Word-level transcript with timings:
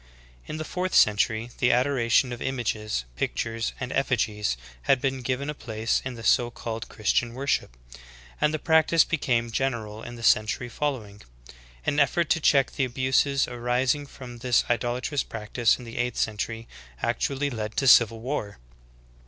(7. 0.45 0.53
In 0.53 0.57
the 0.57 0.65
fourth 0.65 0.95
century 0.95 1.51
the 1.59 1.71
adoration 1.71 2.33
of 2.33 2.41
images, 2.41 3.05
pic 3.15 3.35
tures, 3.35 3.73
and 3.79 3.91
effigies, 3.91 4.57
had 4.89 4.99
been 4.99 5.21
given 5.21 5.47
a 5.47 5.53
place 5.53 6.01
in 6.03 6.15
the 6.15 6.23
so 6.23 6.49
called 6.49 6.89
Christian 6.89 7.35
worship; 7.35 7.77
and 8.41 8.51
the 8.51 8.57
practice 8.57 9.05
became 9.05 9.51
general 9.51 10.01
in 10.01 10.15
the 10.15 10.23
century 10.23 10.69
following. 10.69 11.21
An 11.85 11.99
effort 11.99 12.31
to 12.31 12.39
check 12.41 12.71
the 12.71 12.83
abuses 12.83 13.47
arising 13.47 14.07
from 14.07 14.39
this 14.39 14.63
idolatrous 14.71 15.21
practice 15.21 15.77
in 15.77 15.85
the 15.85 15.99
eighth 15.99 16.17
century, 16.17 16.67
actually 17.03 17.51
led 17.51 17.77
to 17.77 17.87
civil 17.87 18.21
war.' 18.21 18.57